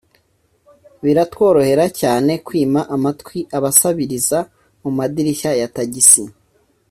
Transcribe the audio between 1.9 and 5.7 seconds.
cyane kwima amatwi abasabiriza mu madirishya ya